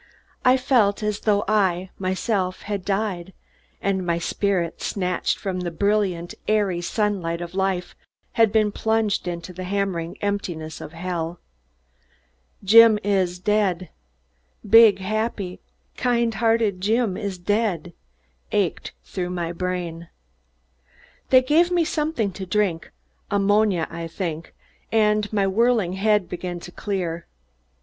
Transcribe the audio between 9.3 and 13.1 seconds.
the hammering emptiness of hell. "Jim